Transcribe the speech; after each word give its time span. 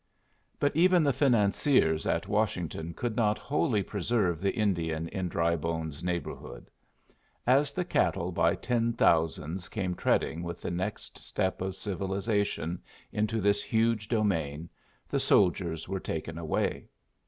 But 0.59 0.75
even 0.75 1.03
the 1.03 1.13
financiers 1.13 2.07
at 2.07 2.27
Washington 2.27 2.95
could 2.95 3.15
not 3.15 3.37
wholly 3.37 3.83
preserve 3.83 4.41
the 4.41 4.49
Indian 4.55 5.07
in 5.09 5.29
Drybone's 5.29 6.03
neighborhood. 6.03 6.71
As 7.45 7.71
the 7.71 7.85
cattle 7.85 8.31
by 8.31 8.55
ten 8.55 8.93
thousands 8.93 9.69
came 9.69 9.93
treading 9.93 10.41
with 10.41 10.59
the 10.59 10.71
next 10.71 11.19
step 11.19 11.61
of 11.61 11.75
civilization 11.75 12.81
into 13.11 13.39
this 13.39 13.61
huge 13.63 14.07
domain, 14.09 14.69
the 15.07 15.19
soldiers 15.19 15.87
were 15.87 15.99
taken 15.99 16.39
away. 16.39 16.87